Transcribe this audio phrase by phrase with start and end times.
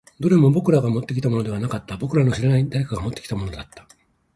[0.19, 1.95] どれも僕らがもってきたものではなかった。
[1.95, 3.87] 僕らの知らない誰かが持ってきたものだった。